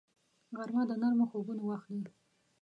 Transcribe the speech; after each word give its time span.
غرمه 0.57 0.83
د 0.87 0.91
نرمو 1.01 1.25
خوبونو 1.31 1.61
وخت 1.69 1.89
دی 2.03 2.11